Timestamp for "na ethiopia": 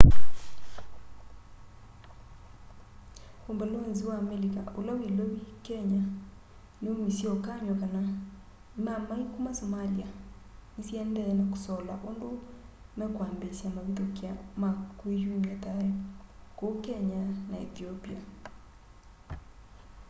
17.49-18.19